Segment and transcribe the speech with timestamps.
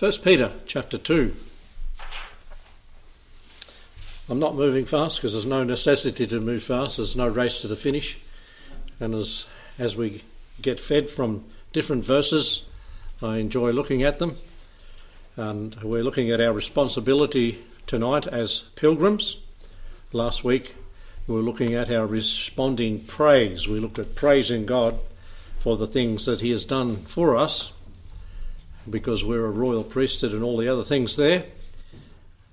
[0.00, 1.36] 1 Peter chapter 2.
[4.30, 7.68] I'm not moving fast because there's no necessity to move fast, there's no race to
[7.68, 8.18] the finish.
[8.98, 9.44] And as,
[9.78, 10.22] as we
[10.62, 11.44] get fed from
[11.74, 12.62] different verses,
[13.22, 14.38] I enjoy looking at them.
[15.36, 19.36] And we're looking at our responsibility tonight as pilgrims.
[20.14, 20.76] Last week
[21.26, 23.68] we were looking at our responding praise.
[23.68, 24.98] We looked at praising God
[25.58, 27.70] for the things that He has done for us
[28.88, 31.44] because we're a royal priesthood and all the other things there.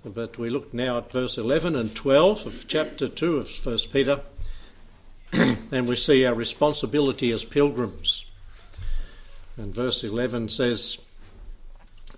[0.03, 4.21] But we look now at verse 11 and 12 of chapter 2 of 1 Peter,
[5.33, 8.25] and we see our responsibility as pilgrims.
[9.57, 10.97] And verse 11 says,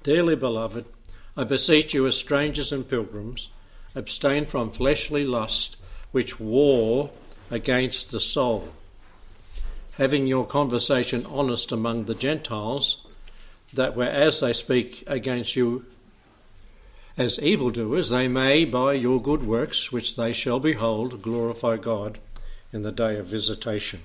[0.04, 0.86] Dearly beloved,
[1.36, 3.50] I beseech you as strangers and pilgrims,
[3.96, 5.78] abstain from fleshly lust
[6.12, 7.12] which war
[7.50, 8.70] against the soul,
[9.94, 13.06] having your conversation honest among the Gentiles
[13.74, 15.86] that whereas they speak against you
[17.18, 22.18] as evildoers, they may, by your good works, which they shall behold, glorify God
[22.72, 24.00] in the day of visitation.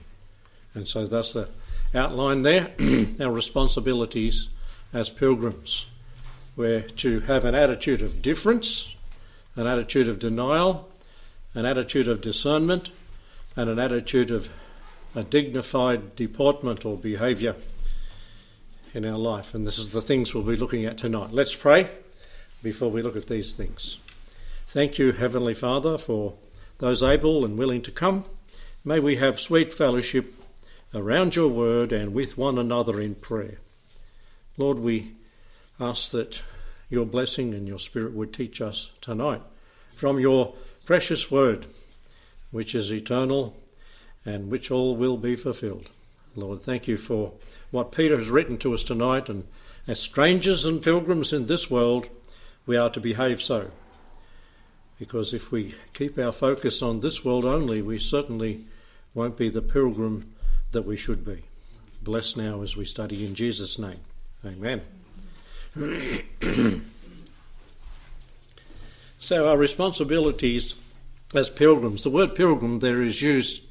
[0.74, 1.48] And so that's the
[1.94, 2.72] outline there,
[3.20, 4.48] our responsibilities
[4.92, 5.86] as pilgrims.
[6.56, 8.94] We're to have an attitude of difference,
[9.54, 10.88] an attitude of denial,
[11.54, 12.90] an attitude of discernment,
[13.56, 14.48] and an attitude of
[15.14, 17.54] a dignified deportment or behaviour
[18.94, 19.54] in our life.
[19.54, 21.32] And this is the things we'll be looking at tonight.
[21.32, 21.88] Let's pray
[22.62, 23.98] before we look at these things.
[24.68, 26.34] Thank you, Heavenly Father, for
[26.78, 28.24] those able and willing to come.
[28.84, 30.34] May we have sweet fellowship
[30.94, 33.58] around your word and with one another in prayer.
[34.56, 35.12] Lord, we
[35.80, 36.42] ask that
[36.88, 39.42] your blessing and your spirit would teach us tonight
[39.96, 41.66] from your precious word,
[42.50, 43.56] which is eternal
[44.24, 45.90] and which all will be fulfilled.
[46.36, 47.32] Lord, thank you for
[47.74, 49.44] what Peter has written to us tonight, and
[49.88, 52.08] as strangers and pilgrims in this world,
[52.66, 53.72] we are to behave so.
[54.96, 58.64] Because if we keep our focus on this world only, we certainly
[59.12, 60.32] won't be the pilgrim
[60.70, 61.42] that we should be.
[62.00, 63.98] Bless now as we study in Jesus' name.
[64.46, 64.82] Amen.
[69.18, 70.76] so, our responsibilities
[71.34, 73.64] as pilgrims, the word pilgrim there is used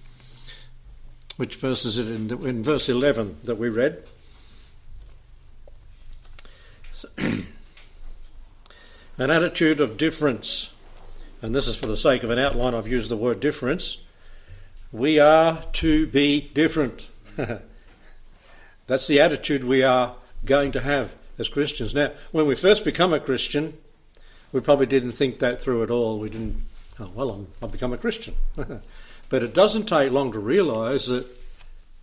[1.38, 4.04] which verse is it in, in verse 11 that we read?
[7.18, 7.46] An
[9.18, 10.74] attitude of difference,
[11.42, 13.98] and this is for the sake of an outline, I've used the word difference.
[14.92, 17.08] We are to be different.
[18.88, 20.16] That's the attitude we are
[20.46, 21.94] going to have as Christians.
[21.94, 23.78] Now, when we first become a Christian,
[24.52, 26.20] we probably didn't think that through at all.
[26.20, 26.64] We didn't,
[27.00, 28.36] oh, well, I've become a Christian.
[29.34, 31.26] But it doesn't take long to realise that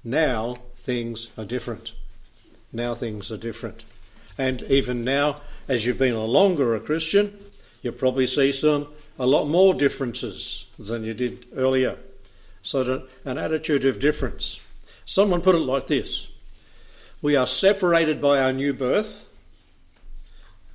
[0.03, 1.93] now things are different.
[2.73, 3.85] Now things are different.
[4.37, 5.37] And even now,
[5.69, 7.39] as you've been a longer a Christian,
[7.83, 11.99] you probably see some a lot more differences than you did earlier.
[12.63, 14.59] So an attitude of difference.
[15.07, 16.27] Someone put it like this
[17.23, 19.25] We are separated by our new birth.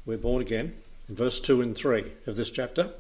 [0.06, 0.72] We're born again,
[1.10, 2.94] verse 2 and 3 of this chapter.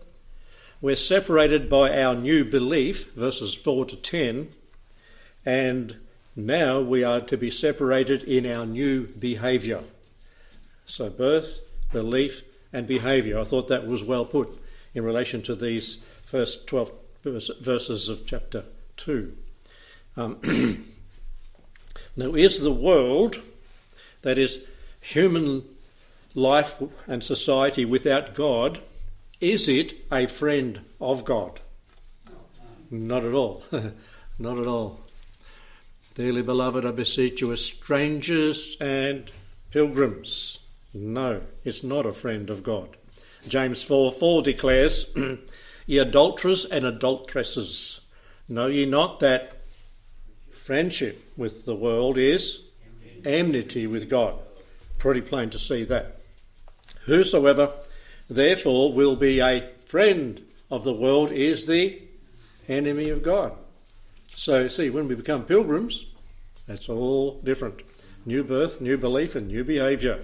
[0.81, 4.49] We're separated by our new belief, verses 4 to 10,
[5.45, 5.95] and
[6.35, 9.81] now we are to be separated in our new behaviour.
[10.85, 11.61] So, birth,
[11.93, 12.41] belief,
[12.73, 13.39] and behaviour.
[13.39, 14.61] I thought that was well put
[14.93, 16.91] in relation to these first 12
[17.23, 18.65] verses of chapter
[18.97, 19.33] 2.
[20.17, 20.39] Um,
[22.17, 23.41] now, is the world,
[24.23, 24.59] that is,
[24.99, 25.63] human
[26.33, 28.81] life and society without God,
[29.40, 31.62] is it a friend of God?
[32.90, 33.63] Not at all.
[34.40, 35.01] Not at all.
[36.16, 39.29] Dearly beloved, I beseech you as strangers and
[39.72, 40.59] pilgrims.
[40.94, 42.96] No, it's not a friend of God.
[43.50, 45.13] James 4 4 declares,
[45.85, 48.00] Ye adulterers and adulteresses,
[48.47, 49.62] know ye not that
[50.52, 52.62] friendship with the world is
[53.25, 54.40] enmity with God?
[54.97, 56.22] Pretty plain to see that.
[57.02, 57.73] Whosoever
[58.29, 60.41] therefore will be a friend
[60.72, 62.01] of the world is the
[62.67, 63.53] enemy of God.
[64.27, 66.05] So, see, when we become pilgrims,
[66.67, 67.81] that's all different.
[68.25, 70.22] New birth, new belief, and new behaviour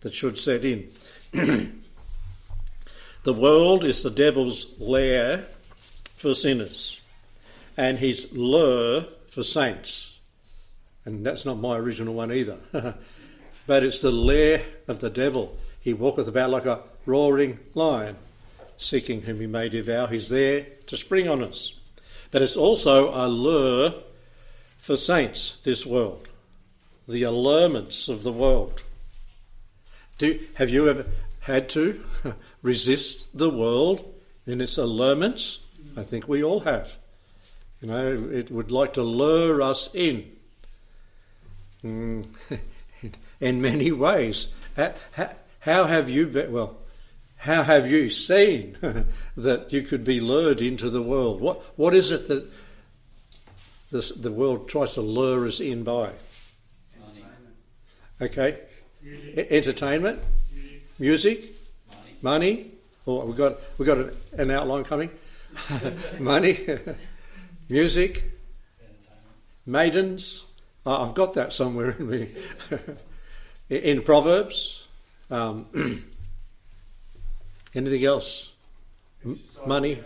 [0.00, 0.90] that should set in.
[1.32, 1.72] the
[3.32, 5.44] world is the devil's lair
[6.16, 7.00] for sinners
[7.76, 10.18] and his lure for saints.
[11.04, 12.58] And that's not my original one either.
[13.66, 15.56] but it's the lair of the devil.
[15.80, 18.16] He walketh about like a roaring lion,
[18.76, 20.08] seeking whom he may devour.
[20.08, 21.78] He's there to spring on us.
[22.30, 23.94] But it's also a lure
[24.78, 26.28] for saints, this world,
[27.06, 28.82] the allurements of the world.
[30.18, 31.06] Do, have you ever
[31.40, 32.02] had to
[32.62, 34.04] resist the world
[34.46, 35.60] in its allurements?
[35.96, 36.96] I think we all have.
[37.80, 40.30] You know, it would like to lure us in.
[41.82, 42.26] Mm,
[43.40, 44.48] in many ways.
[44.76, 44.92] How,
[45.60, 46.76] how have you been, well,
[47.40, 48.76] how have you seen
[49.36, 51.40] that you could be lured into the world?
[51.40, 52.46] What, what is it that
[53.90, 56.10] this, the world tries to lure us in by?
[58.20, 58.58] Okay.
[59.02, 59.46] Music.
[59.50, 60.18] Entertainment,
[60.52, 61.44] music, Music?
[62.20, 62.50] money.
[62.50, 62.70] money.
[63.06, 65.08] Oh, we've got we got an, an outline coming.
[66.18, 66.58] money,
[67.70, 68.24] music,
[69.64, 70.44] maidens.
[70.84, 72.28] Oh, I've got that somewhere in me.
[73.70, 74.86] in Proverbs,
[75.30, 76.04] um,
[77.74, 78.52] anything else?
[79.66, 80.02] money.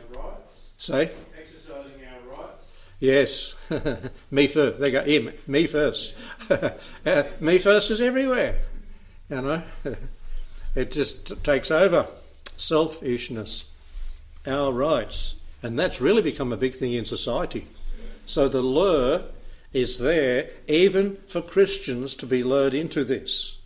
[0.77, 1.11] Say.
[1.39, 2.77] Exercising our rights.
[2.99, 3.55] Yes,
[4.31, 4.81] me first.
[4.81, 6.15] They go, yeah, me first.
[6.51, 8.61] uh, me first is everywhere.
[9.31, 9.63] You know,
[10.75, 12.07] it just takes over.
[12.57, 13.65] Selfishness,
[14.47, 17.67] our rights, and that's really become a big thing in society.
[18.27, 19.23] So the lure
[19.73, 23.59] is there even for Christians to be lured into this.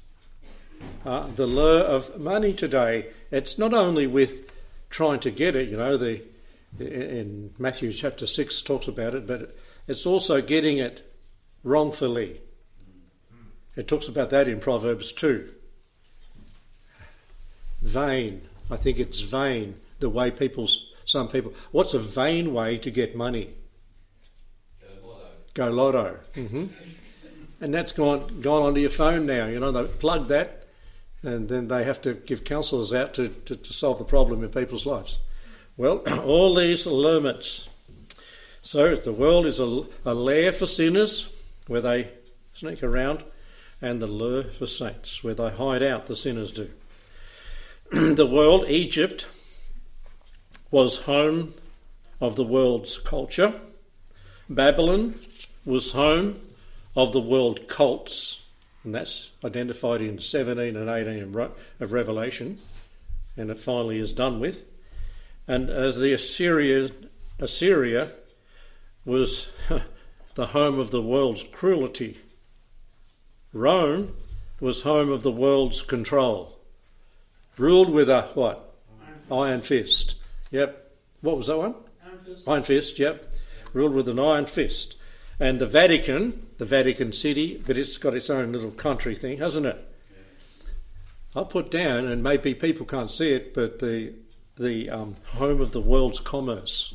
[1.09, 4.53] Uh, the lure of money today, it's not only with
[4.91, 6.23] trying to get it, you know, the
[6.79, 9.57] in Matthew chapter 6 talks about it, but
[9.87, 11.11] it's also getting it
[11.65, 12.43] wrongfully.
[13.75, 15.51] It talks about that in Proverbs 2.
[17.81, 18.43] Vain.
[18.71, 20.69] I think it's vain the way people,
[21.07, 23.55] some people, what's a vain way to get money?
[25.55, 26.19] Go Lotto.
[26.35, 26.67] Mm-hmm.
[27.63, 29.47] And that's gone gone onto your phone now.
[29.47, 30.58] You know, they plug that,
[31.23, 34.51] and then they have to give counsellors out to, to, to solve the problem in
[34.51, 35.19] people's lives.
[35.77, 37.69] Well, all these allurements.
[38.63, 41.29] So the world is a, a lair for sinners
[41.67, 42.11] where they
[42.53, 43.25] sneak around,
[43.81, 46.71] and the lure for saints where they hide out, the sinners do.
[47.93, 49.27] the world, Egypt,
[50.71, 51.55] was home
[52.21, 53.55] of the world's culture.
[54.51, 55.15] Babylon
[55.65, 56.41] was home
[56.97, 58.43] of the world cults,
[58.85, 61.35] and that's identified in 17 and 18
[61.81, 62.59] of Revelation,
[63.37, 64.65] and it finally is done with.
[65.47, 66.91] And as the Assyria,
[67.39, 68.11] Assyria
[69.05, 69.49] was
[70.35, 72.19] the home of the world's cruelty,
[73.53, 74.15] Rome
[74.61, 76.59] was home of the world's control,
[77.57, 78.75] ruled with a what?
[79.31, 80.17] Iron, iron fist.
[80.51, 80.93] Yep.
[81.23, 81.75] What was that one?
[82.05, 82.49] Iron fist.
[82.49, 82.99] Iron fist.
[82.99, 83.33] Yep.
[83.73, 84.98] Ruled with an iron fist.
[85.41, 89.67] And the Vatican, the Vatican City, but it's got its own little country thing, hasn't
[89.67, 89.85] it?
[91.37, 94.15] I'll put down, and maybe people can't see it, but the
[94.57, 96.95] the um, home of the world's commerce.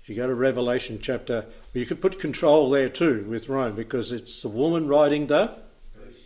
[0.00, 4.12] If you go to Revelation chapter, you could put control there too with Rome because
[4.12, 5.58] it's the woman riding the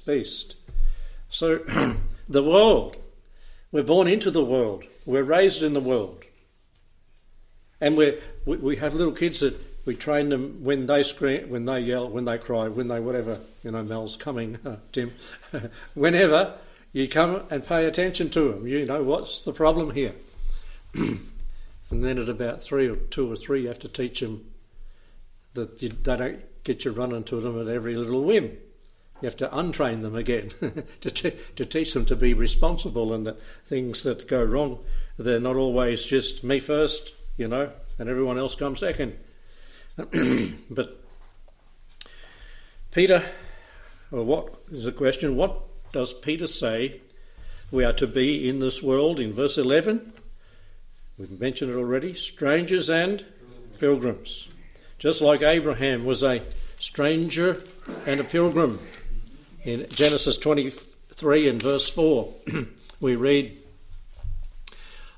[0.07, 0.57] beast.
[1.31, 1.59] So
[2.29, 2.99] the world,
[3.71, 6.25] we're born into the world, we're raised in the world,
[7.81, 11.81] and we we have little kids that we train them when they scream, when they
[11.81, 13.41] yell, when they cry, when they whatever.
[13.63, 14.59] You know, Mel's coming,
[14.93, 15.13] Tim.
[15.95, 16.55] Whenever
[16.93, 20.15] you come and pay attention to them, you know what's the problem here.
[20.95, 21.21] and
[21.91, 24.53] then at about three or two or three, you have to teach them
[25.55, 28.57] that you, they don't get you running to them at every little whim.
[29.21, 30.51] You have to untrain them again
[31.01, 34.81] to, t- to teach them to be responsible and that things that go wrong,
[35.17, 39.17] they're not always just me first, you know, and everyone else comes second.
[40.71, 41.01] but
[42.91, 43.23] Peter,
[44.11, 45.37] or what is the question?
[45.37, 45.61] What
[45.93, 47.01] does Peter say
[47.71, 50.13] we are to be in this world in verse 11?
[51.19, 53.25] We've mentioned it already strangers and
[53.79, 54.49] pilgrims.
[54.99, 56.43] Just like Abraham was a
[56.79, 57.63] stranger
[58.07, 58.81] and a pilgrim.
[59.65, 62.35] In Genesis 23 and verse 4,
[63.01, 63.57] we read,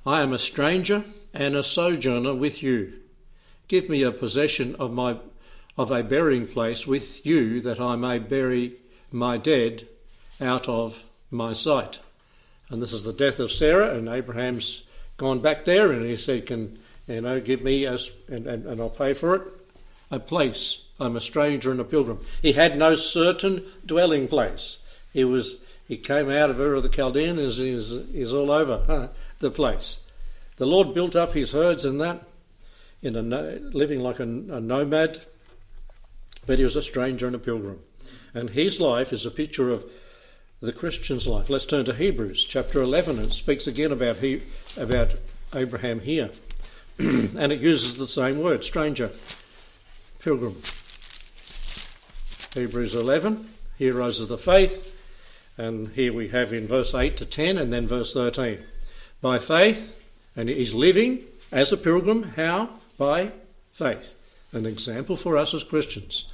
[0.04, 2.92] I am a stranger and a sojourner with you.
[3.68, 5.18] Give me a possession of my
[5.76, 8.74] of a burying place with you that I may bury
[9.10, 9.88] my dead
[10.40, 11.98] out of my sight.
[12.70, 14.84] And this is the death of Sarah, and Abraham's
[15.16, 18.80] gone back there and he said, Can you know, give me as and, and, and
[18.80, 19.42] I'll pay for it,
[20.10, 20.82] a place.
[20.98, 22.24] I'm a stranger and a pilgrim.
[22.40, 24.78] He had no certain dwelling place.
[25.12, 25.56] He was
[25.86, 29.08] he came out of Ur of the Chaldeans is is all over huh,
[29.40, 29.98] the place.
[30.56, 32.22] The Lord built up his herds and that
[33.04, 33.20] in a
[33.72, 35.20] living like a, a nomad,
[36.46, 37.80] but he was a stranger and a pilgrim.
[38.32, 39.84] And his life is a picture of
[40.60, 41.50] the Christian's life.
[41.50, 43.18] Let's turn to Hebrews chapter 11.
[43.18, 44.40] It speaks again about, he,
[44.76, 45.10] about
[45.54, 46.30] Abraham here.
[46.98, 49.10] and it uses the same word stranger,
[50.20, 50.56] pilgrim.
[52.54, 54.92] Hebrews 11, heroes of the faith.
[55.58, 58.60] And here we have in verse 8 to 10 and then verse 13.
[59.20, 59.94] By faith,
[60.34, 62.22] and he's living as a pilgrim.
[62.36, 62.70] How?
[62.96, 63.32] By
[63.72, 64.14] faith.
[64.52, 66.26] An example for us as Christians.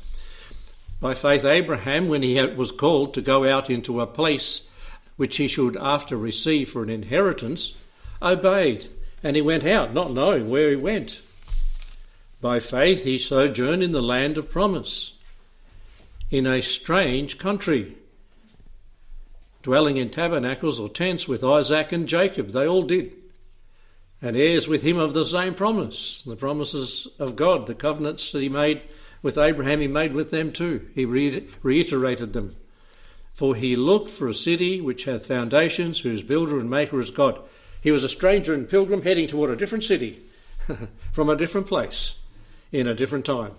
[1.01, 4.63] By faith, Abraham, when he was called to go out into a place
[5.17, 7.75] which he should after receive for an inheritance,
[8.21, 8.89] obeyed,
[9.23, 11.21] and he went out, not knowing where he went.
[12.41, 15.13] By faith, he sojourned in the land of promise,
[16.31, 17.97] in a strange country,
[19.63, 22.53] dwelling in tabernacles or tents with Isaac and Jacob.
[22.53, 23.15] They all did.
[24.23, 28.43] And heirs with him of the same promise, the promises of God, the covenants that
[28.43, 28.83] he made
[29.23, 30.89] with Abraham, he made with them too.
[30.95, 32.57] He reiterated them.
[33.33, 37.41] For he looked for a city which hath foundations, whose builder and maker is God.
[37.81, 40.23] He was a stranger and pilgrim heading toward a different city
[41.13, 42.17] from a different place
[42.73, 43.55] in a different time.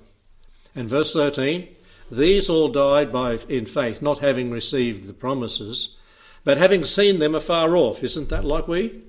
[0.75, 1.67] And verse 13
[2.11, 5.95] These all died by, in faith, not having received the promises,
[6.43, 8.03] but having seen them afar off.
[8.03, 9.01] Isn't that like we?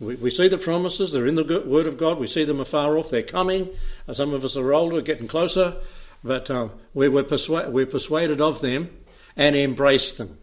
[0.00, 2.96] We, we see the promises, they're in the Word of God, we see them afar
[2.96, 3.68] off, they're coming.
[4.12, 5.76] Some of us are older, getting closer,
[6.24, 7.26] but uh, we were
[7.68, 8.90] we're persuaded of them
[9.36, 10.38] and embrace them.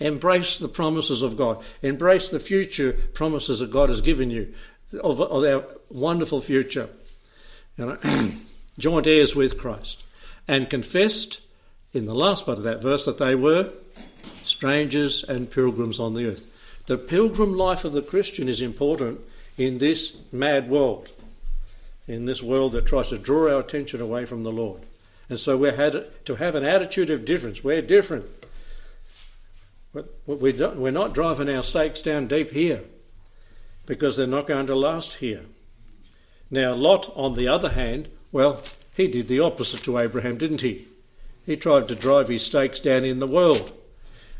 [0.00, 1.62] Embrace the promises of God.
[1.82, 4.54] Embrace the future promises that God has given you
[5.02, 6.88] of, of our wonderful future.
[7.76, 8.30] You know,
[8.78, 10.04] joint heirs with Christ.
[10.46, 11.40] And confessed
[11.92, 13.70] in the last part of that verse that they were
[14.44, 16.46] strangers and pilgrims on the earth.
[16.88, 19.20] The pilgrim life of the Christian is important
[19.58, 21.10] in this mad world,
[22.06, 24.80] in this world that tries to draw our attention away from the Lord.
[25.28, 27.62] And so we're had to have an attitude of difference.
[27.62, 28.24] We're different.
[30.26, 32.84] We're not driving our stakes down deep here
[33.84, 35.42] because they're not going to last here.
[36.50, 38.62] Now, Lot, on the other hand, well,
[38.96, 40.86] he did the opposite to Abraham, didn't he?
[41.44, 43.74] He tried to drive his stakes down in the world.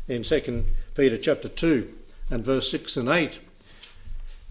[0.07, 0.65] In 2
[0.95, 1.93] Peter chapter 2,
[2.29, 3.39] and verse 6 and 8,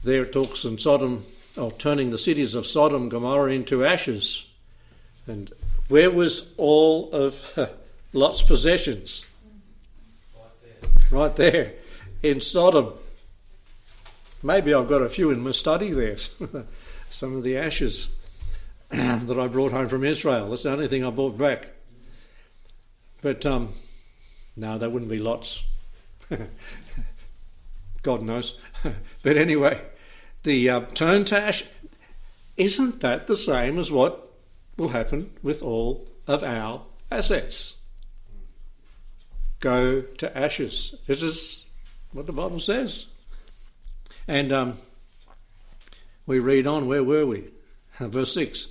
[0.04, 1.24] there it talks in Sodom,
[1.56, 4.46] of turning the cities of Sodom, Gomorrah into ashes.
[5.26, 5.52] And
[5.88, 7.58] where was all of
[8.12, 9.26] Lot's possessions?
[11.10, 11.74] Right there,
[12.22, 12.92] in Sodom.
[14.42, 16.16] Maybe I've got a few in my study there.
[17.10, 18.08] Some of the ashes
[18.90, 20.50] that I brought home from Israel.
[20.50, 21.70] That's the only thing I brought back.
[23.20, 23.74] But um,
[24.56, 25.62] no, that wouldn't be Lot's.
[28.02, 28.58] God knows.
[29.22, 29.82] but anyway,
[30.42, 31.64] the uh, turn to ash,
[32.56, 34.32] isn't that the same as what
[34.76, 37.74] will happen with all of our assets?
[39.60, 40.94] Go to ashes.
[41.06, 41.64] This is
[42.12, 43.06] what the Bible says.
[44.26, 44.78] And um,
[46.26, 47.50] we read on, where were we?
[47.98, 48.68] Verse 6.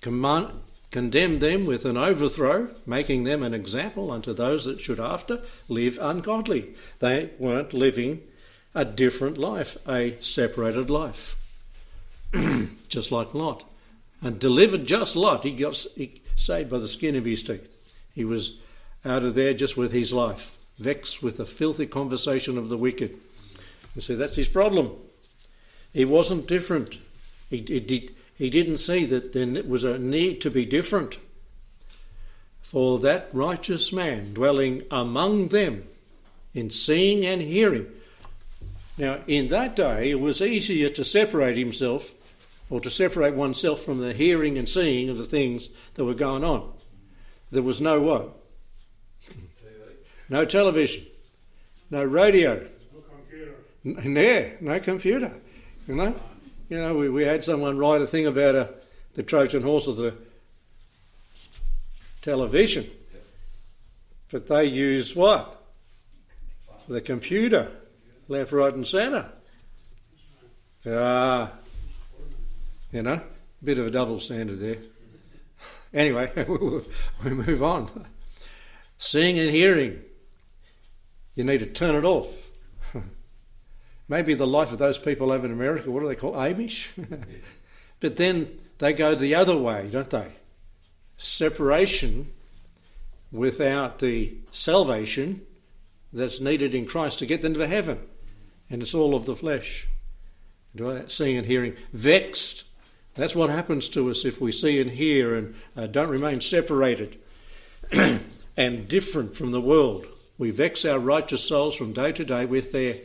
[0.00, 0.62] Command,
[0.92, 5.98] condemn them with an overthrow, making them an example unto those that should after live
[6.00, 6.74] ungodly.
[7.00, 8.22] They weren't living
[8.74, 11.34] a different life, a separated life,
[12.88, 13.64] just like Lot.
[14.20, 15.44] And delivered just Lot.
[15.44, 17.68] He got he saved by the skin of his teeth.
[18.14, 18.58] He was
[19.04, 23.16] out of there just with his life, vexed with the filthy conversation of the wicked.
[23.96, 24.92] You see, that's his problem.
[25.92, 26.98] He wasn't different.
[27.50, 31.16] He, he, did, he didn't see that there was a need to be different.
[32.60, 35.84] For that righteous man dwelling among them
[36.52, 37.86] in seeing and hearing.
[38.98, 42.12] Now, in that day, it was easier to separate himself
[42.68, 46.42] or to separate oneself from the hearing and seeing of the things that were going
[46.42, 46.68] on.
[47.52, 48.36] There was no what?
[50.28, 51.06] No television,
[51.92, 52.68] no radio,
[53.84, 55.32] no no computer.
[55.86, 56.20] You know,
[56.72, 58.70] you know, we, we had someone write a thing about a,
[59.12, 60.14] the Trojan horse of the
[62.22, 62.88] television,
[64.30, 65.62] but they use what?
[66.88, 67.70] The computer,
[68.26, 69.28] left, right, and centre.
[70.86, 71.52] Ah,
[72.90, 73.20] you know,
[73.62, 74.78] bit of a double standard there.
[75.92, 76.32] Anyway,
[77.22, 78.06] we move on.
[78.96, 80.00] Seeing and hearing,
[81.34, 82.28] you need to turn it off.
[84.12, 86.88] Maybe the life of those people over in America, what do they call Amish?
[88.00, 90.32] but then they go the other way, don't they?
[91.16, 92.30] Separation
[93.32, 95.40] without the salvation
[96.12, 98.00] that's needed in Christ to get them to heaven.
[98.68, 99.88] And it's all of the flesh.
[101.06, 101.74] Seeing and hearing.
[101.94, 102.64] Vexed.
[103.14, 107.18] That's what happens to us if we see and hear and uh, don't remain separated
[108.58, 110.04] and different from the world.
[110.36, 112.96] We vex our righteous souls from day to day with their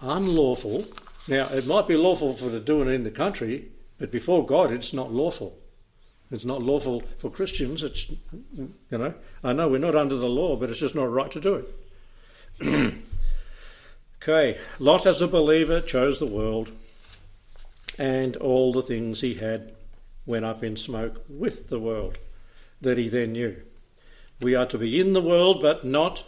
[0.00, 0.86] unlawful.
[1.28, 4.72] Now, it might be lawful for to do it in the country, but before God,
[4.72, 5.58] it's not lawful.
[6.30, 7.82] It's not lawful for Christians.
[7.82, 8.10] It's,
[8.56, 11.40] you know, I know we're not under the law, but it's just not right to
[11.40, 11.66] do
[12.60, 12.94] it.
[14.22, 16.70] okay, Lot as a believer chose the world,
[17.98, 19.72] and all the things he had
[20.24, 22.16] went up in smoke with the world
[22.80, 23.56] that he then knew.
[24.40, 26.24] We are to be in the world, but not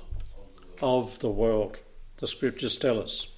[0.82, 1.78] of the world,
[2.16, 3.28] the scriptures tell us.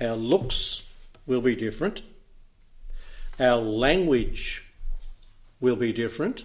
[0.00, 0.82] Our looks
[1.26, 2.02] will be different.
[3.38, 4.64] Our language
[5.60, 6.44] will be different.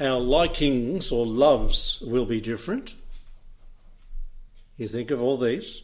[0.00, 2.94] Our likings or loves will be different.
[4.76, 5.82] You think of all these.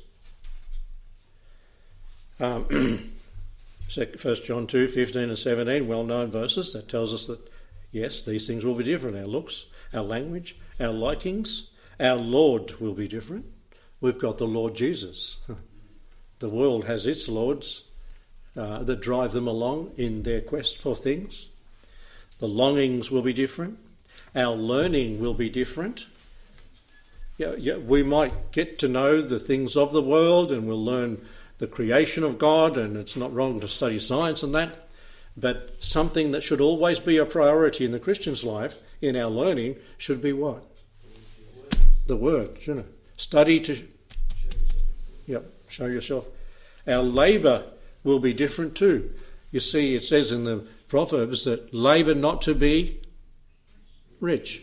[2.38, 2.64] Um,
[3.94, 4.06] 1
[4.44, 7.40] John 2 15 and 17, well known verses that tells us that
[7.92, 9.16] yes, these things will be different.
[9.16, 13.46] Our looks, our language, our likings, our Lord will be different.
[14.04, 15.38] We've got the Lord Jesus.
[16.38, 17.84] The world has its lords
[18.54, 21.48] uh, that drive them along in their quest for things.
[22.38, 23.78] The longings will be different.
[24.36, 26.04] Our learning will be different.
[27.38, 31.26] Yeah, yeah, we might get to know the things of the world and we'll learn
[31.56, 34.86] the creation of God, and it's not wrong to study science and that.
[35.34, 39.76] But something that should always be a priority in the Christian's life, in our learning,
[39.96, 40.62] should be what?
[42.06, 42.84] The Word, you know.
[43.16, 43.93] Study to.
[45.26, 46.26] Yep, show yourself.
[46.86, 47.64] Our labour
[48.02, 49.12] will be different too.
[49.50, 53.00] You see, it says in the Proverbs that labour not to be
[54.20, 54.62] rich.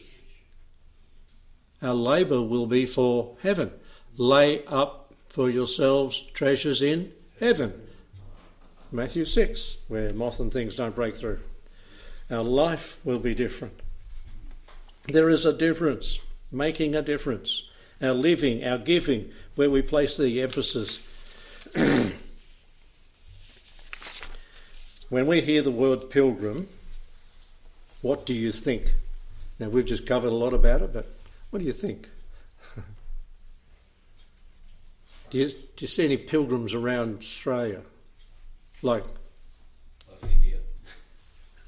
[1.82, 3.72] Our labour will be for heaven.
[4.18, 7.74] Lay up for yourselves treasures in heaven.
[8.92, 11.40] Matthew 6, where moth and things don't break through.
[12.30, 13.80] Our life will be different.
[15.08, 16.20] There is a difference,
[16.52, 17.64] making a difference.
[18.02, 21.00] Our living, our giving, where we place the emphasis.
[25.10, 26.68] when we hear the word pilgrim,
[28.02, 28.96] what do you think?
[29.60, 31.06] Now, we've just covered a lot about it, but
[31.52, 32.10] what do you think?
[35.30, 37.82] do, you, do you see any pilgrims around Australia?
[38.82, 39.04] Like,
[40.24, 40.58] Like India.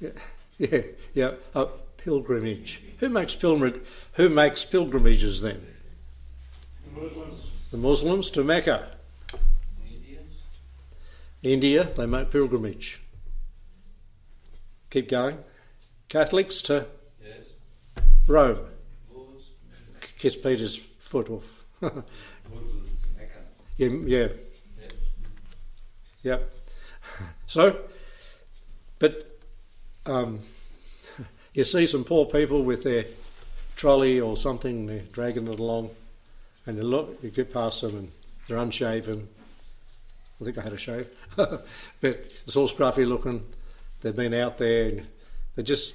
[0.00, 0.10] yeah,
[0.58, 0.82] yeah,
[1.14, 1.66] yeah, a
[1.98, 2.82] pilgrimage.
[2.98, 3.80] Who makes pilgrimage?
[4.14, 5.64] Who makes pilgrimages then?
[6.94, 8.90] The Muslims, The Muslims to Mecca.
[9.86, 10.34] Indians.
[11.42, 13.00] India, they make pilgrimage.
[14.90, 15.38] Keep going.
[16.08, 16.86] Catholics to
[17.22, 17.38] Yes.
[18.28, 18.58] Rome.
[19.12, 19.42] Moors.
[20.18, 21.64] Kiss Peter's foot off.
[21.80, 22.04] Muslims.
[23.16, 23.40] Mecca.
[23.76, 24.28] yeah, yeah,
[24.80, 24.92] Yes.
[26.22, 26.50] yep.
[27.46, 27.76] So,
[28.98, 29.38] but
[30.06, 30.40] um,
[31.54, 33.06] you see some poor people with their
[33.76, 35.90] trolley or something, they're dragging it along,
[36.66, 38.12] and you look, you get past them and
[38.46, 39.28] they're unshaven.
[40.40, 41.66] I think I had a shave, but
[42.00, 43.44] it's all scruffy looking.
[44.00, 45.06] They've been out there and
[45.54, 45.94] they're just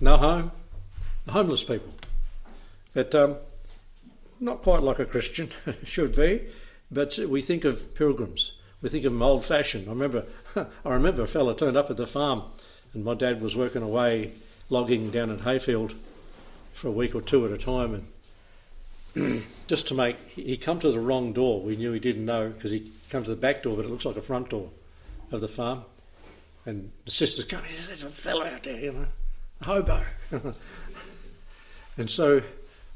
[0.00, 0.52] no home,
[1.28, 1.94] homeless people.
[2.92, 3.36] But um,
[4.40, 5.48] not quite like a Christian
[5.84, 6.48] should be,
[6.90, 8.52] but we think of pilgrims.
[8.82, 9.88] We think of them old fashioned.
[9.88, 10.24] I remember,
[10.56, 12.42] I remember a fella turned up at the farm,
[12.92, 14.32] and my dad was working away
[14.68, 15.94] logging down in Heyfield
[16.72, 18.06] for a week or two at a time, and
[19.66, 21.62] just to make he come to the wrong door.
[21.62, 24.04] We knew he didn't know because he come to the back door, but it looks
[24.04, 24.70] like a front door
[25.32, 25.84] of the farm.
[26.64, 27.86] And the sisters come, in.
[27.86, 29.06] there's a fella out there, you know,
[29.60, 30.04] a hobo.
[31.96, 32.42] and so,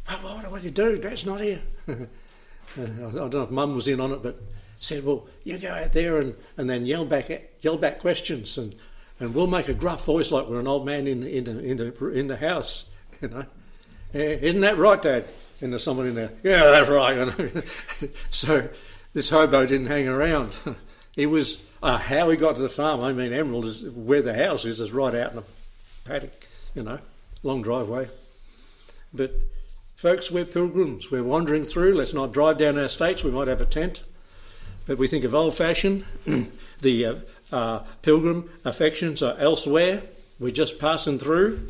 [0.07, 0.99] what, what, what do you do?
[0.99, 1.63] Dad's not here.
[1.89, 4.41] I don't know if Mum was in on it, but
[4.81, 7.31] said, "Well, you go out there and, and then yell back
[7.61, 8.75] yell back questions, and,
[9.21, 11.77] and we'll make a gruff voice like we're an old man in in the, in
[11.77, 12.85] the, in the house,
[13.21, 13.45] you know.
[14.15, 15.27] Eh, isn't that right, Dad?"
[15.61, 16.31] And there's someone in there.
[16.43, 17.65] Yeah, that's right.
[18.31, 18.69] So
[19.13, 20.53] this hobo didn't hang around.
[21.17, 23.03] he was uh, how he got to the farm.
[23.03, 25.45] I mean, Emerald is where the house is is right out in a
[26.05, 26.99] paddock, you know,
[27.43, 28.09] long driveway.
[29.13, 29.35] But
[29.97, 31.11] folks, we're pilgrims.
[31.11, 31.95] We're wandering through.
[31.95, 34.03] Let's not drive down our states, We might have a tent.
[34.87, 36.05] But we think of old fashioned.
[36.81, 37.15] the uh,
[37.53, 40.03] uh, pilgrim affections are elsewhere.
[40.39, 41.69] We're just passing through.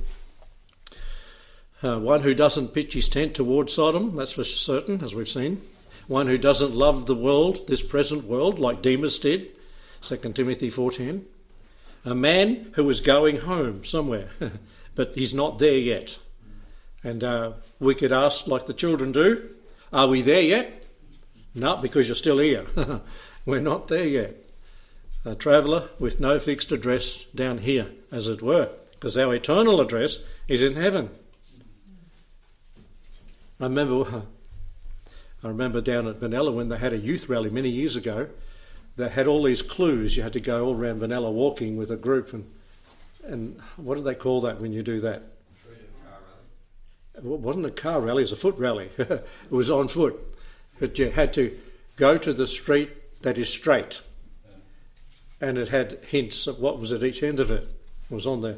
[1.82, 5.62] Uh, one who doesn't pitch his tent towards Sodom, that's for certain, as we've seen.
[6.08, 9.52] One who doesn't love the world, this present world, like Demas did,
[10.02, 11.22] 2 Timothy 4.10.
[12.04, 14.30] A man who is going home somewhere,
[14.94, 16.18] but he's not there yet.
[17.02, 19.50] And uh, we could ask, like the children do,
[19.92, 20.84] are we there yet?
[21.54, 22.66] No, because you're still here.
[23.46, 24.36] We're not there yet.
[25.24, 30.18] A traveller with no fixed address down here, as it were, because our eternal address
[30.48, 31.10] is in heaven.
[33.60, 34.22] I remember,
[35.44, 38.28] I remember down at Benalla when they had a youth rally many years ago.
[38.96, 40.16] they had all these clues.
[40.16, 42.50] You had to go all around Benalla walking with a group, and
[43.22, 45.22] and what do they call that when you do that?
[47.14, 48.88] It wasn't a car rally; it was a foot rally.
[48.98, 50.18] it was on foot,
[50.78, 51.54] but you had to
[51.96, 52.90] go to the street
[53.22, 54.00] that is straight,
[55.38, 57.64] and it had hints of what was at each end of it.
[58.10, 58.56] It was on the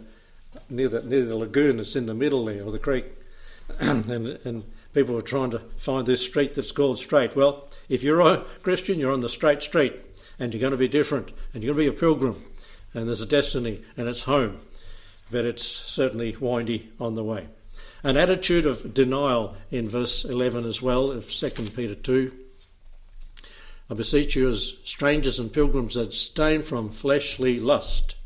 [0.71, 3.07] near the near the lagoon that's in the middle there, or the creek,
[3.81, 7.35] and and people were trying to find this street that's called straight.
[7.35, 9.95] Well, if you're a Christian, you're on the straight street,
[10.39, 12.43] and you're going to be different, and you're going to be a pilgrim,
[12.95, 14.61] and there's a destiny, and it's home,
[15.31, 17.49] but it's certainly windy on the way.
[18.05, 22.37] An attitude of denial in verse 11 as well of 2 Peter 2.
[23.89, 28.17] I beseech you, as strangers and pilgrims, abstain from fleshly lust.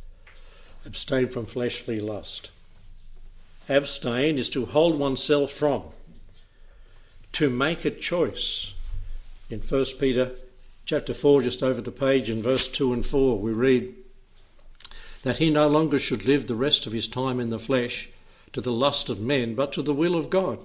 [0.84, 2.50] Abstain from fleshly lust.
[3.68, 5.82] Abstain is to hold oneself from,
[7.36, 8.72] to make a choice.
[9.50, 10.30] In 1 Peter
[10.86, 13.94] chapter 4, just over the page, in verse 2 and 4, we read
[15.22, 18.08] that he no longer should live the rest of his time in the flesh
[18.54, 20.60] to the lust of men, but to the will of God.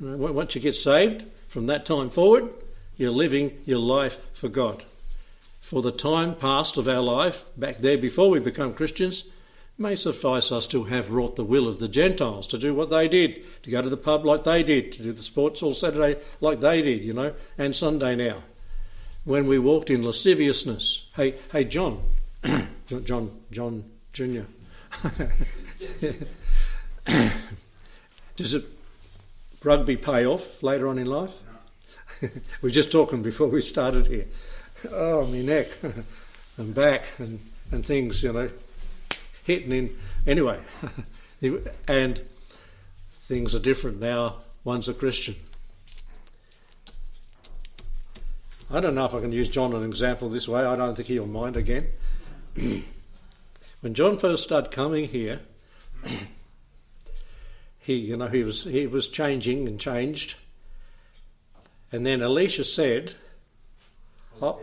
[0.00, 2.54] Once you get saved, from that time forward,
[2.96, 4.84] you're living your life for God.
[5.60, 9.24] For the time past of our life, back there before we become Christians,
[9.78, 13.06] may suffice us to have wrought the will of the Gentiles, to do what they
[13.06, 16.20] did, to go to the pub like they did, to do the sports all Saturday
[16.40, 18.42] like they did, you know, and Sunday now.
[19.24, 21.06] When we walked in lasciviousness.
[21.14, 22.02] Hey, hey, John,
[23.04, 24.42] John, John Jr.
[28.36, 28.64] Does it
[29.62, 31.32] rugby pay off later on in life?
[32.22, 32.30] we
[32.62, 34.26] were just talking before we started here.
[34.90, 35.68] Oh, my neck
[36.56, 37.38] and back and,
[37.70, 38.50] and things, you know,
[39.48, 39.96] hitting in.
[40.26, 40.60] Anyway,
[41.88, 42.20] and
[43.22, 44.36] things are different now.
[44.62, 45.34] One's a Christian.
[48.70, 50.62] I don't know if I can use John as an example this way.
[50.62, 51.86] I don't think he'll mind again.
[53.80, 55.40] when John first started coming here,
[57.78, 60.34] he, you know, he was he was changing and changed.
[61.90, 63.14] And then Alicia said,
[64.42, 64.60] oh,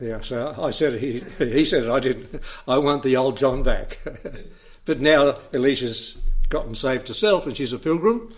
[0.00, 1.90] "Yeah." So I said he he said it.
[1.90, 2.42] I didn't.
[2.66, 3.98] I want the old John back.
[4.84, 6.16] but now Alicia's
[6.48, 8.32] gotten saved herself, and she's a pilgrim.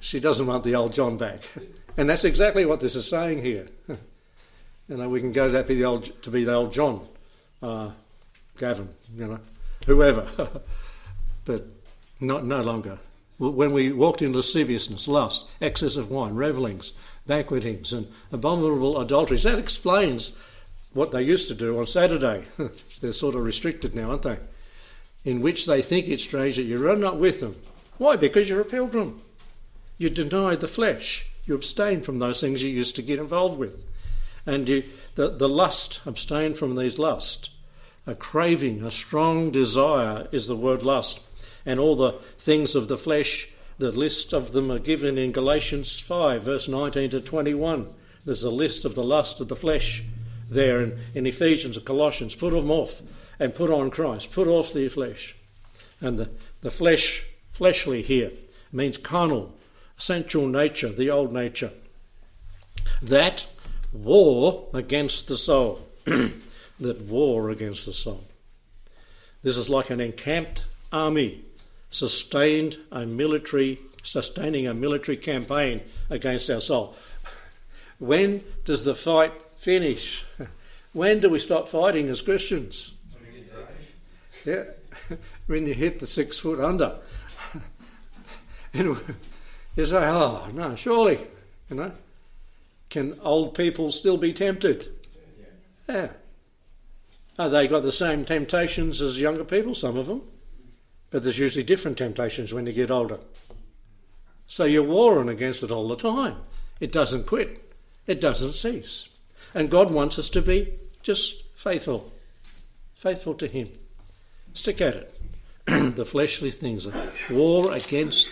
[0.00, 1.48] She doesn't want the old John back,
[1.96, 3.68] and that's exactly what this is saying here.
[3.88, 7.06] you know, we can go that be the old to be the old John,
[7.62, 7.90] uh,
[8.58, 9.40] Gavin, you know,
[9.86, 10.26] whoever,
[11.44, 11.66] but
[12.20, 12.98] not no longer
[13.38, 16.92] when we walked in lasciviousness, lust, excess of wine, revellings,
[17.26, 19.42] banquetings, and abominable adulteries.
[19.42, 20.30] That explains
[20.94, 22.44] what they used to do on Saturday.
[23.00, 24.38] They're sort of restricted now, aren't they?
[25.24, 27.56] In which they think it's strange that you run not with them.
[27.98, 28.16] Why?
[28.16, 29.20] Because you're a pilgrim.
[29.98, 31.26] You deny the flesh.
[31.44, 33.82] You abstain from those things you used to get involved with.
[34.46, 37.50] And you, the, the lust, abstain from these lust.
[38.06, 41.20] A craving, a strong desire is the word lust
[41.66, 43.48] and all the things of the flesh.
[43.78, 47.88] The list of them are given in Galatians 5, verse 19 to 21.
[48.24, 50.02] There's a list of the lust of the flesh
[50.54, 52.34] there in, in Ephesians and Colossians.
[52.34, 53.02] Put them off
[53.38, 54.32] and put on Christ.
[54.32, 55.36] Put off the flesh.
[56.00, 58.30] And the, the flesh, fleshly here,
[58.72, 59.54] means carnal,
[59.96, 61.72] sensual nature, the old nature.
[63.02, 63.46] That
[63.92, 65.86] war against the soul.
[66.04, 68.24] that war against the soul.
[69.42, 71.44] This is like an encamped army
[71.94, 76.96] sustained a military, sustaining a military campaign against our soul.
[77.98, 79.32] When does the fight
[79.64, 80.24] finish?
[80.94, 82.92] When do we stop fighting as Christians?
[84.44, 84.62] Yeah,
[85.46, 86.98] when you hit the six foot under.
[88.72, 88.96] and
[89.74, 91.18] you say, oh, no, surely,
[91.68, 91.90] you know,
[92.90, 94.88] can old people still be tempted?
[95.88, 96.10] Yeah.
[97.40, 99.74] Are they got the same temptations as younger people?
[99.74, 100.22] Some of them.
[101.10, 103.18] But there's usually different temptations when you get older.
[104.46, 106.36] So you're warring against it all the time.
[106.78, 107.74] It doesn't quit,
[108.06, 109.08] it doesn't cease.
[109.54, 112.12] And God wants us to be just faithful,
[112.94, 113.68] faithful to Him.
[114.52, 115.20] Stick at it.
[115.66, 116.92] the fleshly things are
[117.30, 118.28] war against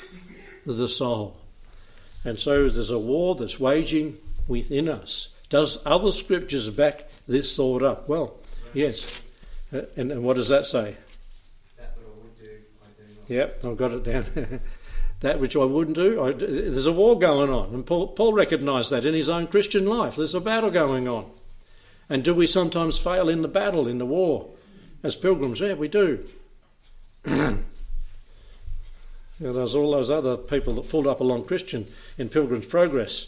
[0.66, 1.36] the soul.
[2.24, 5.28] And so there's a war that's waging within us.
[5.48, 8.08] Does other scriptures back this thought up?
[8.08, 8.36] Well,
[8.72, 9.20] yes.
[9.72, 10.96] Uh, and, and what does that say?
[13.28, 14.24] Yep, I've got it down.
[15.22, 16.22] that which I wouldn't do.
[16.22, 19.86] I, there's a war going on, and Paul, Paul recognised that in his own Christian
[19.86, 20.16] life.
[20.16, 21.30] There's a battle going on.
[22.08, 24.50] And do we sometimes fail in the battle, in the war?
[25.02, 26.28] As pilgrims, yeah, we do.
[29.40, 31.86] there's all those other people that pulled up along Christian
[32.18, 33.26] in Pilgrim's Progress,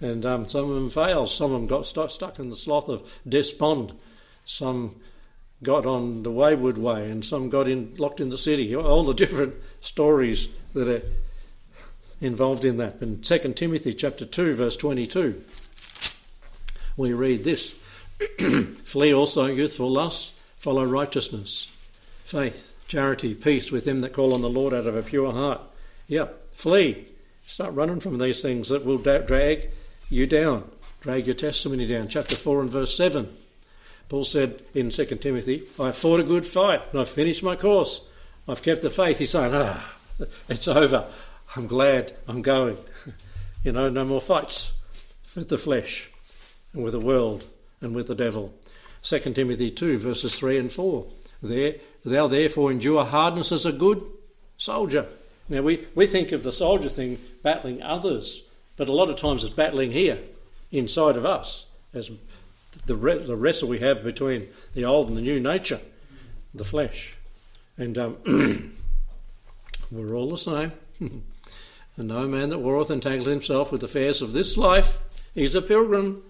[0.00, 1.30] and um, some of them failed.
[1.30, 3.94] Some of them got st- stuck in the slough of despond.
[4.44, 4.96] some
[5.62, 8.76] got on the wayward way, and some got in locked in the city.
[8.76, 11.02] All the different stories that are
[12.20, 12.96] involved in that.
[13.00, 15.42] In 2 Timothy chapter 2, verse 22,
[16.96, 17.74] we read this
[18.84, 21.72] Flee also youthful lust, follow righteousness,
[22.18, 25.60] faith, charity, peace with them that call on the Lord out of a pure heart.
[26.08, 27.06] Yep, flee.
[27.46, 29.70] Start running from these things that will drag
[30.08, 32.08] you down, drag your testimony down.
[32.08, 33.36] Chapter 4 and verse 7.
[34.08, 38.02] Paul said in 2 Timothy, I've fought a good fight and I've finished my course.
[38.46, 39.18] I've kept the faith.
[39.18, 39.96] He's saying, ah,
[40.48, 41.06] it's over.
[41.56, 42.78] I'm glad I'm going.
[43.64, 44.72] you know, no more fights
[45.34, 46.10] with the flesh
[46.72, 47.44] and with the world
[47.80, 48.54] and with the devil.
[49.02, 51.06] 2 Timothy 2, verses 3 and 4.
[51.42, 54.02] There, thou therefore endure hardness as a good
[54.58, 55.06] soldier.
[55.48, 58.44] Now, we, we think of the soldier thing battling others,
[58.76, 60.18] but a lot of times it's battling here,
[60.70, 62.10] inside of us, as
[62.86, 65.80] the, the wrestle we have between the old and the new nature,
[66.54, 67.16] the flesh.
[67.76, 68.76] And um,
[69.90, 70.72] we're all the same.
[72.00, 75.00] and no man that warreth entangleth himself with the affairs of this life
[75.34, 76.22] is a pilgrim,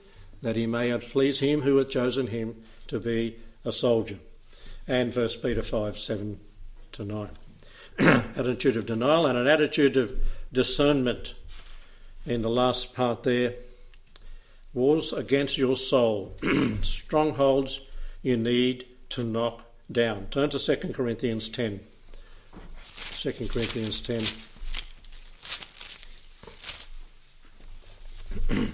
[0.43, 4.19] that he may please him who hath chosen him to be a soldier.
[4.89, 6.41] And verse Peter 5 7
[6.91, 7.29] to 9.
[8.37, 10.19] attitude of denial and an attitude of
[10.53, 11.35] discernment.
[12.27, 13.55] In the last part there,
[14.75, 16.37] wars against your soul,
[16.83, 17.81] strongholds
[18.23, 20.27] you need to knock down.
[20.33, 21.79] Turn to 2 Corinthians 10.
[23.19, 24.50] 2 Corinthians 10.
[28.51, 28.73] and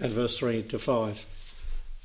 [0.00, 1.26] verse 3 to 5.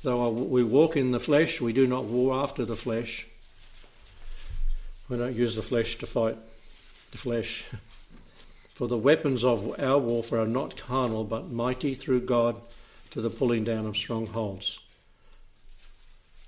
[0.02, 3.26] Though we walk in the flesh, we do not war after the flesh.
[5.08, 6.36] We don't use the flesh to fight
[7.10, 7.64] the flesh.
[8.74, 12.60] For the weapons of our warfare are not carnal, but mighty through God
[13.10, 14.80] to the pulling down of strongholds.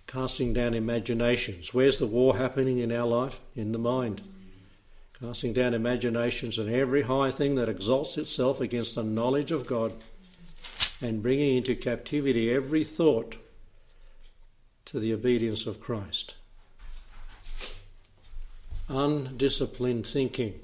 [0.09, 1.72] Casting down imaginations.
[1.72, 3.38] Where's the war happening in our life?
[3.55, 4.22] In the mind.
[5.20, 9.94] Casting down imaginations and every high thing that exalts itself against the knowledge of God,
[11.00, 13.37] and bringing into captivity every thought
[14.87, 16.35] to the obedience of Christ.
[18.88, 20.61] Undisciplined thinking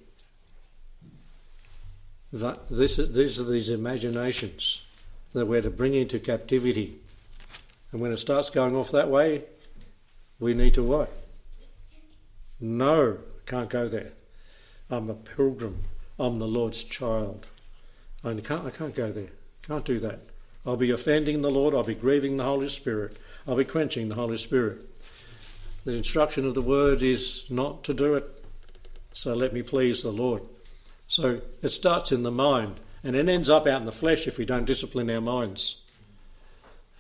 [2.33, 4.83] that this, these are these imaginations
[5.33, 6.99] that we're to bring into captivity.
[7.91, 9.45] And when it starts going off that way,
[10.39, 11.13] we need to what?
[12.61, 14.13] No, can't go there.
[14.93, 15.79] I'm a pilgrim.
[16.19, 17.47] I'm the Lord's child.
[18.23, 19.31] I can't, I can't go there.
[19.63, 20.21] Can't do that.
[20.67, 21.75] I'll be offending the Lord.
[21.75, 23.17] I'll be grieving the Holy Spirit.
[23.49, 24.81] I'll be quenching the Holy Spirit.
[25.87, 28.45] The instruction of the word is not to do it.
[29.15, 30.43] So let me please the Lord.
[31.07, 34.37] So it starts in the mind and it ends up out in the flesh if
[34.37, 35.77] we don't discipline our minds.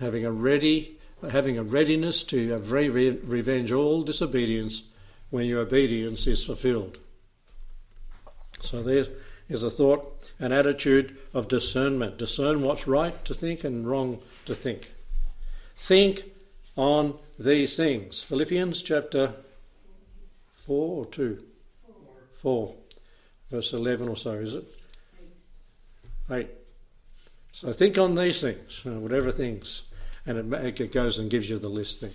[0.00, 0.98] Having a ready,
[1.30, 4.82] having a readiness to re- revenge all disobedience
[5.28, 6.96] when your obedience is fulfilled.
[8.62, 9.06] So there
[9.48, 12.18] is a thought, an attitude of discernment.
[12.18, 14.94] Discern what's right to think and wrong to think.
[15.76, 16.24] Think
[16.76, 18.22] on these things.
[18.22, 19.34] Philippians chapter
[20.52, 21.44] 4 or 2?
[22.34, 22.74] 4
[23.52, 24.64] verse 11 or so, is it?
[26.30, 26.48] 8.
[27.52, 29.82] So think on these things, uh, whatever things,
[30.24, 32.14] and it, it goes and gives you the list thing.